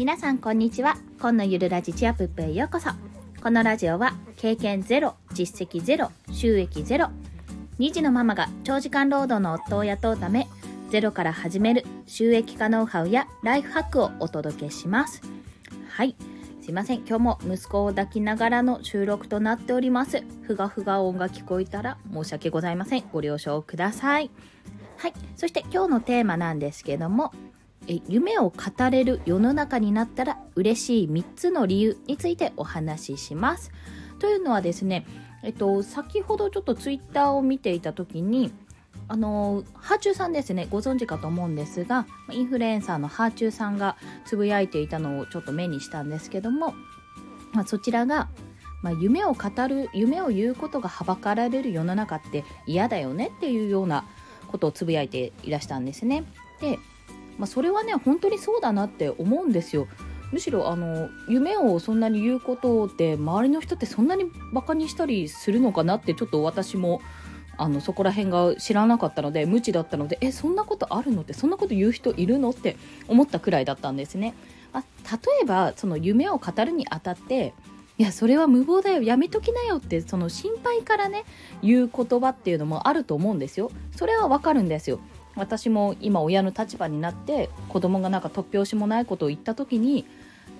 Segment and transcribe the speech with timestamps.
[0.00, 0.96] 皆さんこんにちは。
[1.20, 2.88] 今のゆるラジチアップへようこそ。
[3.42, 7.10] このラジオは経験ゼロ実績ゼロ収益ゼロ
[7.78, 10.48] 2児のママが長時間労働の夫を雇うため
[10.88, 15.20] ゼロから始める収益化ノウハウやライフハックをお届けします。
[15.90, 16.16] はい。
[16.62, 17.00] すいません。
[17.00, 20.24] 今日も息子を抱きながらの収録となっております。
[20.46, 23.04] ふがふが音が聞こえたら申し訳ございません。
[23.12, 24.30] ご了承ください。
[24.96, 25.12] はい。
[25.36, 27.34] そして今日のテーマなんですけども
[27.86, 33.70] え夢を語れる世の中になったら嬉しい3つの理由についてお話しします
[34.18, 35.06] というのはですね
[35.42, 38.52] えっと先ほどちょっとツイッターを見ていた時に
[39.08, 46.74] あのハーチューさんですねご存知かと思うんですがインフルエンサーのハーチューさんがつぶやいていたのをちょっと目にしたんですけども、
[47.52, 48.28] まあ、そちらが、
[48.82, 54.04] まあ、夢を語る夢を言うことがはばかられる世の中って嫌だよねっていうような
[54.46, 56.24] ことをつぶやいていらしたんですね。
[56.60, 56.78] で、
[57.38, 59.88] まあ、それはね本当にそうだなって思うんですよ。
[60.32, 67.00] むしろあの夢をそんなに言うことって周りの人ってそんなにバカにしたりするのかなってちょっと私も
[67.56, 72.76] あのそこら辺が知らなかったので無知だったのでえそんなことあるのってそんなこと言う人いるのって
[73.08, 74.34] 思ったくらいだったんですね。
[74.72, 77.52] あ例えばその夢を語るにあたって
[77.98, 81.24] いやそれは無謀だよやめときなよってその心配からね
[81.60, 83.70] 言う言葉っていうのもあると思うんですよ。
[83.94, 85.00] それはわかるんですよ。
[85.40, 90.04] 私も今親の立場になって子供がなんか突拍子もないことを言った時に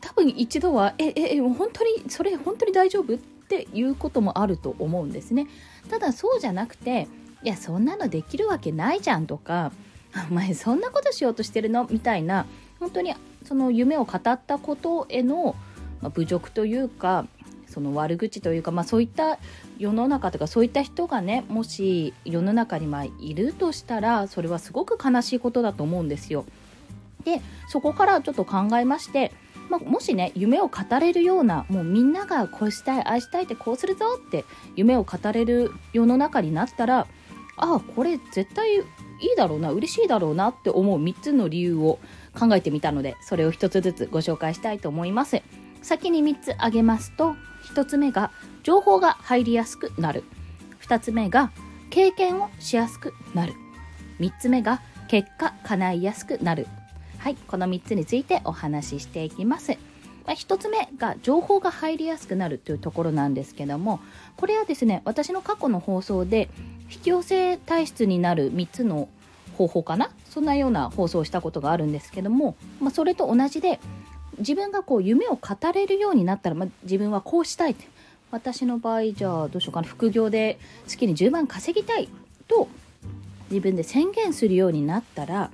[0.00, 5.46] 多分一度は「えええ本当にそれ本当に大丈夫?」っていうこともあると思うんですね。
[5.90, 7.06] ただそうじゃなくて
[7.42, 9.72] いやそんなのできるわけないじゃんとか
[10.30, 11.86] お前そんなことしようとしてるの？
[11.90, 12.46] みたいな
[12.80, 13.14] 本当に
[13.44, 15.54] その夢を語ったことへの
[16.14, 17.26] 侮辱というか
[17.72, 19.38] その悪口というか、まあ、そういった
[19.78, 26.44] 世の中とかそういった人がねもし世の中にまいるとしたらそれはすごく悲しいことだと思うんですよ。
[27.24, 29.32] でそこからちょっと考えまして
[29.70, 34.44] まあ、もしね夢を語れるようなもうみんながこうしたいああしたいってこうするぞって
[34.76, 37.06] 夢を語れる世の中になったら
[37.56, 41.98] ああこれ絶対いいだろうな嬉しいだろうなって思う3つの理由を
[42.38, 45.42] 考えてみたのでそれを1つずつご紹介したいと思います
[45.82, 47.34] 先に3つ挙げますと
[47.74, 48.30] 1つ目が
[48.62, 50.24] 情報が入りやすくなる。
[50.86, 51.52] 2つ目が
[51.90, 53.54] 経験をしやすくなる。
[54.20, 56.66] 3つ目が結果叶いやすくなる。
[57.18, 59.72] はい、この3つについてお話ししていきます。
[60.24, 63.98] まあ、1つ目が情報が入りやすくなるというところなんですけども
[64.36, 66.48] これはですね私の過去の放送で
[66.88, 69.08] 引き寄せ体質になる3つの
[69.58, 70.10] 方法かな？
[70.30, 73.80] そんなような放送をしたことがあるんですけども、まあ、それと同じで
[74.38, 77.86] 自分がこう夢を語れるようになったら、まあ、自分はこうしたいって。
[78.32, 79.86] 私の場合じゃあどうしようかな。
[79.86, 82.08] 副業で月に10万稼ぎたい
[82.48, 82.66] と
[83.50, 85.50] 自分で宣言するようになったら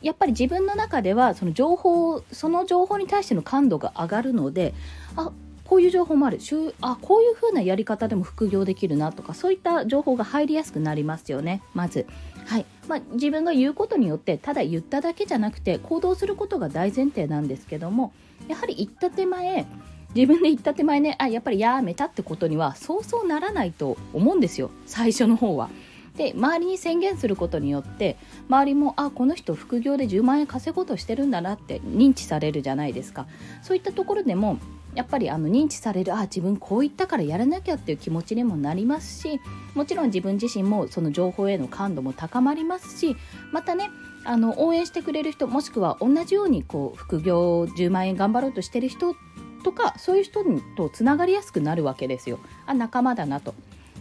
[0.00, 4.72] やっぱり自分の中ではその情報その情報に対しての感度が上がるので
[5.14, 5.30] あ
[5.66, 6.38] こういう情報もある。
[6.80, 11.62] あこういう風なやり方でも副業できるなとかそういった情報が入りやすくなりますよね。
[11.74, 12.06] まず。
[12.46, 12.66] はい。
[12.88, 18.12] まあ、自分が言うことによってただ言っただけじゃなくて行動することが大前提なんですけども
[18.46, 19.66] やはり言った手前
[20.14, 24.70] 自分で言った手前ねあやっぱりやめたってことにはそうそうならないと思うんですよ。
[24.86, 25.68] 最初の方は。
[26.16, 28.16] で周りに宣言することによって
[28.48, 33.26] 周りもあこの人副業で10万円稼ごうとしてるんだなって認知されるじゃないですか。
[33.62, 34.58] そういったところでも
[34.96, 39.40] やっぱりあの認知されるあ自分こう言ったからやらなきゃっていう気持ちにもなりますし
[39.74, 43.14] もちろん自分自身もその情報への感度も高まりますし
[43.52, 43.90] またね
[44.24, 49.14] あの応援してくれる人もしくは同じようにこう副業10万円頑張ろうとしてる人
[49.62, 50.42] とかそういう人
[50.76, 52.38] とつながりやすくなるわけですよ。
[52.66, 53.54] あ仲間だなと。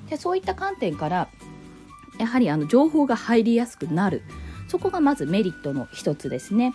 [0.09, 1.27] でそういった観点から
[2.19, 4.21] やはりあの情報が入りやすくなる。
[4.67, 6.73] そこがまずメリットの一つですね。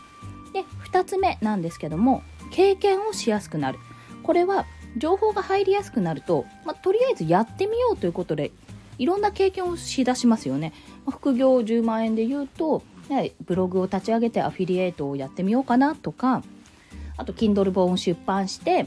[0.53, 3.79] で2つ目なんですけども経験をしやすくなる。
[4.31, 4.65] これは
[4.97, 8.53] 情報が入りやすくなると、まあ、とりあえずやってみようということで
[8.97, 10.73] いろんな経験をしだしますよね、
[11.05, 16.45] ま、副業10万円で言うと、ね、ブログを立ち上げてアフィリエイトをやってみようかなとか
[17.17, 18.87] あと Kindle 本を出版して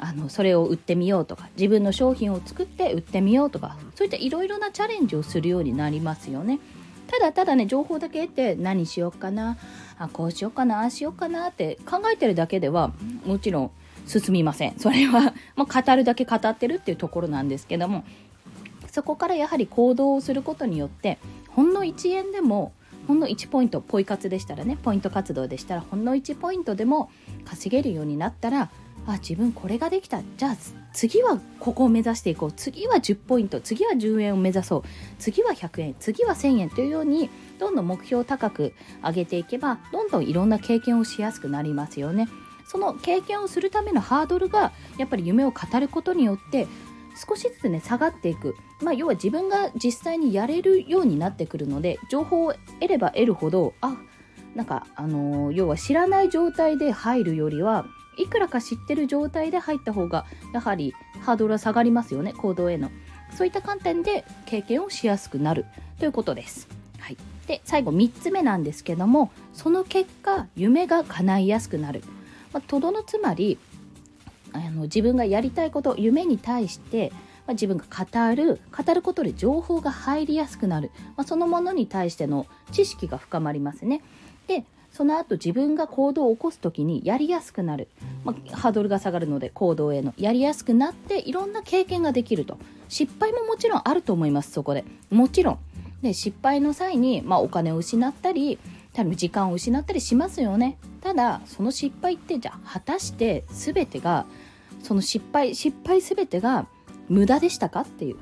[0.00, 6.58] あのそれを売ってみようとか自分の商品を作って売ってみようとかそういったいろいろなチャレンジをするようになりますよね。
[7.06, 9.56] ただただね情報だけ得て何しようかな
[9.98, 12.92] あこうしようかなああしようかなって考えてるだけでは
[13.24, 13.70] もちろん
[14.06, 14.78] 進みません。
[14.78, 18.04] それは もう語るだけ語ってるっていうところなんですけども
[18.90, 21.18] そこからやはり行動をすることによって
[21.48, 22.72] ほんの1円でも
[23.06, 27.10] ほんの1ポイントポイ活でしたらねポイント活動でしたらほんの1ポイントでも
[27.44, 28.70] 稼げるようになったら
[29.06, 30.22] あ自分これができた。
[30.36, 30.56] じゃあ
[30.92, 32.52] 次はここを目指していこう。
[32.52, 34.82] 次は10ポイント次は10円を目指そう。
[35.18, 42.28] 次は100円次は1000円というようにどんどん目標を高く上げていけばどんどんいろんな経験をしやすくなりますよね。
[42.70, 46.68] その経験をするためのハードルがやっぱり夢を語ることによって
[47.16, 53.96] 少しずつね下がっていく、まあ、要は自分が実際にやれるようになってくるので情報を得れば得るほどあ
[54.54, 57.86] なんかあのー、要は知らない状態で入るよりは
[58.16, 60.24] いくらか知ってる状態で入った方が
[60.54, 62.92] やはりハードルは下がりますよね行動への
[63.36, 65.66] そういった観点で経験をしやすくなる
[65.98, 66.68] ということです。
[67.00, 67.16] はい、
[67.48, 72.02] で最後3つ目なんですけどもその結果夢が叶いやすくなる。
[72.52, 73.58] まあ、とどのつまり
[74.52, 77.10] あの自分がやりたいこと夢に対して、
[77.46, 84.02] まあ、自分が語る語ることで情報が入りやすくなる、まあ、そのものに対しての知識が深まりますね。
[84.46, 87.86] でその後自分が行動を起こす時にやりやすくなる、
[88.24, 90.12] まあ、ハードルが下がるので行動への。
[90.16, 92.58] やりやすくなっていろんな経験ができると。
[92.88, 94.84] 失敗ももちろんあると思いますそこで。
[95.10, 95.58] もちろん。
[96.02, 98.58] で失敗の際に、まあ、お金を失ったり
[98.92, 100.76] 多分時間を失ったりしますよね。
[101.00, 104.26] ただその失敗ってじゃあ果たして全てが
[104.82, 106.66] その失敗失敗全てが
[107.08, 108.16] 無駄でしたかっていう。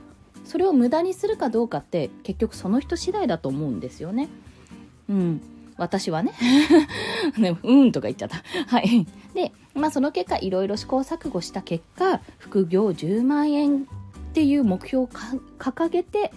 [0.45, 4.31] それを無駄にするかどうかって結局その人次第だと思うんですよね。
[5.09, 5.43] うん。
[5.77, 6.33] 私はね。
[7.37, 8.39] ねうんとか言っちゃった。
[8.67, 9.07] はい。
[9.35, 16.33] でまあその結果いろいろ試行錯誤した結果副業10万円っていう目標を掲げて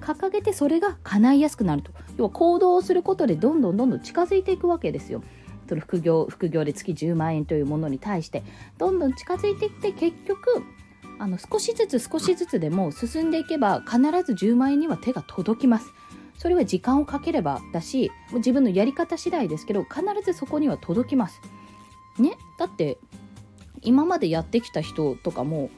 [0.00, 1.90] 掲げてそれが叶いやすくなると。
[2.16, 5.22] 要は行動をすることでどんどんどんどん近づいていくわけですよ。
[5.68, 8.42] その副業副業で月10万円というものに対して
[8.78, 10.62] どんどん近づいていって結局
[11.18, 15.92] あの少しずつ少しずつでも進んでいけば必ず10万円には手が届きます。
[16.38, 21.40] それは時間をかければだし自分のやり方次第ですけど必ずそこには届きます。
[22.18, 22.36] ね？
[22.58, 22.98] だって
[23.82, 25.70] 今までやってきた人とかも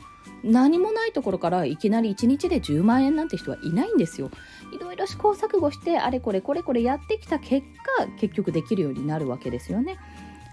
[0.45, 4.31] 何もないところからいきなり1日で10万円なんて人はいないんですよ。
[4.75, 7.67] いろいろ試行錯誤してあれこれこれこれやってきた結
[7.99, 9.99] 果結局できるようになるわけですよね。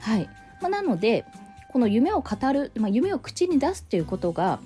[0.02, 0.30] はい
[0.62, 1.26] まあ、なので
[1.72, 4.60] この夢を語る、まあ、夢を口に出すっていうことが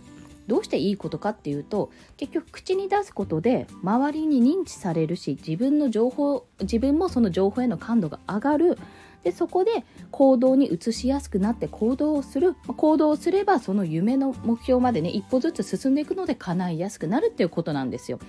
[0.48, 8.78] どうしていいことかっていうと結局口に出すことで周りに認知されるし自分の情報自分もその情報への感度が上がる
[9.24, 18.20] でそこで行動に移しやすくなって行動をする行動をすればその夢の目標までね一歩ずつ進んでいくので叶いやすくなるっていうことなんですよ。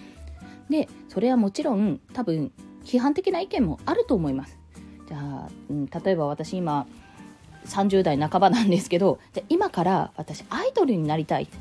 [0.72, 2.50] でそれはもちろん多分
[2.82, 4.58] 批判的な意見もあると思います。
[5.06, 6.86] じゃあ、うん、例えば私今
[7.66, 11.56] 30代半ばなんですけどじゃ今から私アイドルになりたいって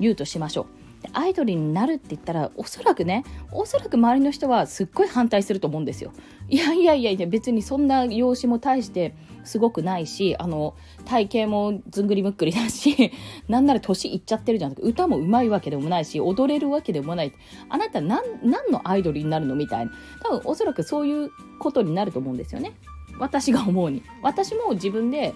[0.00, 0.66] 言うとしましょう。
[1.12, 6.12] アイドルになるって言ったらおそらくねおそらく周りの人はすっごい反対すると思うんですよ。
[6.48, 9.14] いやいやいやいや別にそんな容姿も大して
[9.44, 10.74] すごくないしあの
[11.04, 13.12] 体型もずんぐりむっくりだし
[13.48, 17.32] なんなら年いっちゃってるじゃん歌もうまいわけでもないし踊れるわけでもない。
[17.68, 19.92] あなた何何のアイドルになるのみたいな。
[20.22, 22.72] 多分おそらくそういうことになると思うんですよね。
[23.18, 24.02] 私が思うに。
[24.22, 25.34] 私も自分で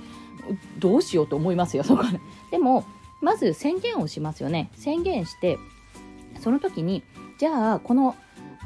[0.78, 2.20] どうしようと思いますよそこで。
[2.50, 2.84] でも
[3.20, 4.70] まず宣言をしますよね。
[4.74, 5.58] 宣言して
[6.40, 7.02] その時に
[7.38, 8.16] じゃあこの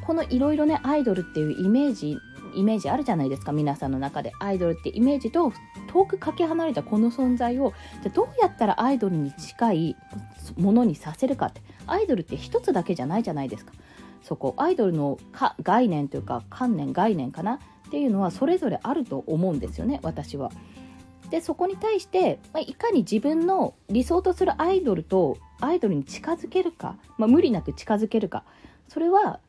[0.07, 2.17] このいろいろねアイドルっていうイメージ
[2.55, 4.33] イメージあるじゃないですか皆さんの中で。
[4.39, 5.53] アイドルってイメージと
[5.93, 7.73] 遠くかけ離れたこの存在を
[8.03, 9.97] じゃどうやったらアイドルに近い
[10.57, 11.63] ものにさせるかって。
[11.87, 13.73] アイドルって一つだけじゃないじゃないですか。
[14.23, 14.55] そこ。
[14.57, 15.19] アイドルの
[15.63, 17.59] 概念というか観念概念かなっ
[17.91, 20.51] ていうのはそれぞれあると思うんですよね私は。
[21.31, 28.45] でそこに対して、まあ、いかに自分の理想とするアイドルとアイドルに近づけるか、まあ、無理なく近づけるか。
[28.89, 29.41] それは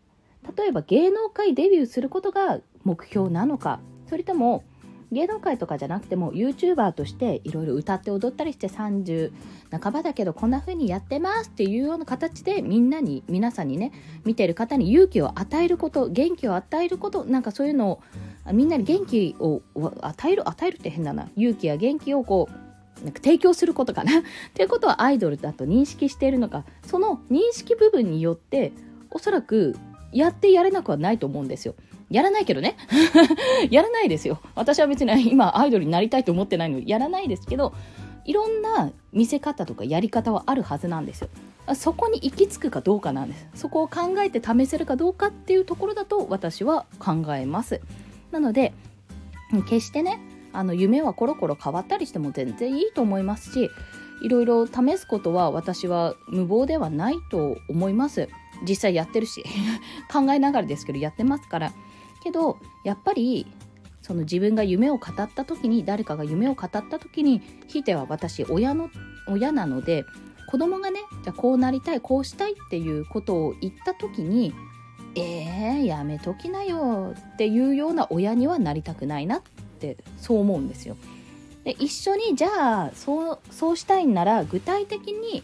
[0.58, 4.64] 例えば芸能界デビューすることが目標なのかそれとも
[5.16, 9.32] 芸能界とかじゃなくても YouTuber としていろいろ歌って踊ったりして30
[9.72, 13.94] 半ばだけどこんな風にやってますっていうような形でみんなに皆さんにね
[14.26, 18.02] 見てる方に勇気を与えること元気を与えることなんかそういうのを
[18.52, 19.62] みんなに元気を
[20.02, 21.30] 与える与えるって変だな。
[21.36, 22.48] 勇気や元気をこ
[23.02, 24.20] うなんか提供することかな。
[24.20, 26.64] っていうことはアイドルだと認識しているのか。
[26.86, 28.74] その認識部分によって
[29.10, 29.76] おそらく
[30.16, 31.76] やってやれなくはないと思うんですよ。
[32.10, 32.78] やらないけどね。
[33.70, 34.40] やらないですよ。
[34.56, 37.74] 私は別に今アイドルになりたいと思ってないのでやらないですけど、
[38.24, 41.30] いろんな見せ方とかやり方はあるはずなんですよ。
[41.76, 43.48] そこに行き着くかどうかなんです。
[43.56, 47.82] そこを考えて試せるかどうかっていうところだと私は考えます。
[48.32, 48.74] なので、
[49.68, 50.20] 決してね、
[50.54, 53.70] あの夢はコロコロ変わったりしても全然いいと思いますし、
[54.22, 58.30] いろいろ試すことは私は無謀ではないと思います。
[58.64, 59.44] 実際やってるし
[60.12, 61.74] 考えながらですけどやってますから
[62.24, 63.46] けどやっぱり
[64.02, 68.90] その自分が夢を語った時に誰かが夢を語った時にひいては私親の
[69.28, 70.06] 親なので
[70.48, 74.54] 子供がねじゃこうなりたいこうしたいっていうことを言った時に
[75.18, 79.42] えー、やめときなよっていうような親にはなりたくないなっ
[79.80, 80.98] てそう思うんですよ。
[81.66, 85.44] で一緒にじゃあそうそうしたいんなら具体的に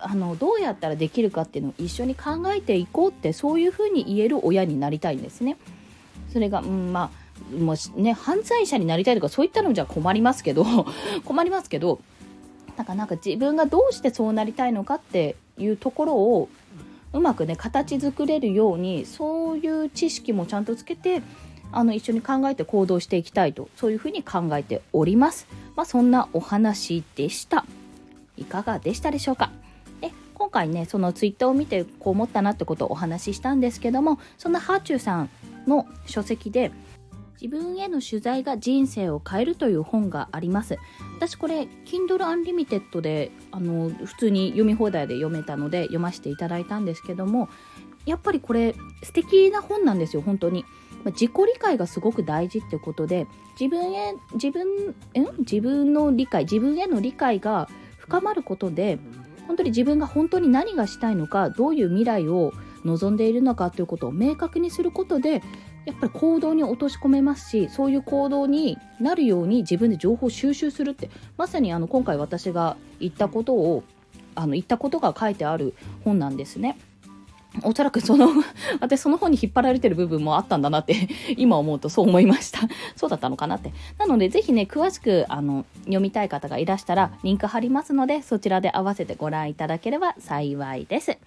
[0.00, 5.56] あのどうやったらできるかっていうのを一緒に考えていこうってそういうふうに言える親になりたいんですね。
[6.32, 10.64] それが、うん、まあもうね犯罪者になりたいとかそういったのじゃ困りますけど
[11.24, 12.00] 困りますけど
[12.76, 16.48] なんかなんか自分がどうしてそうなりたいのかっていうところを
[17.12, 21.22] うまくね形作れるようにそういう知識もちゃんとつけて
[21.76, 25.46] あの一緒に考えて行動していきたいとそういうふうに考えております。
[25.76, 27.64] まあ、そんなお話でした。
[28.36, 29.50] いかがでしたでしょうか？
[30.00, 35.30] で今回ねそのツイッターを見てこう思ったなってことをお話ししたんですけどもそんなハーチューさん
[35.66, 36.72] の書籍で
[37.40, 40.78] 自分への取材が人生を変えるという本があります
[41.16, 47.48] 私これ Kindle Unlimited であの普通に読み放題で読めたので読ませていただいたんですけども
[48.06, 50.64] やっぱりこれ素敵な本なんですよ本当に
[51.04, 53.26] ま自己理解がすごく大事ってことで
[53.58, 54.94] 自分へ自分ん
[55.38, 57.68] 自分の理解自分への理解が
[57.98, 58.98] 深まることで
[59.46, 62.52] 本当に自分が本当に何がしたいのかどういう未来を
[62.84, 65.42] 望んでいるのかということを明確にすることで
[65.84, 73.84] やっぱり行動に落とし込めますしそういう行動になるように自分で情報収集するってまさにあの今回私が言ったことを
[74.34, 76.76] あの言ったことが書いてある本なんですね。
[77.62, 78.28] おそらくその
[78.80, 82.60] 私その方に引っ張られてる部分もあったんだなって 今思うとそう思いました
[82.96, 91.18] そうだったのかなってなのでぜひね詳しくあの読みたい方がいらしたらリンク貼りますのでそちらで合わせてご覧いただければ幸いです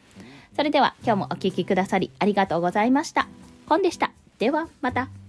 [0.56, 3.28] それでは今日もお聴きくださりありがとうございました。
[3.68, 4.12] コンでした。
[4.40, 5.27] ではまた。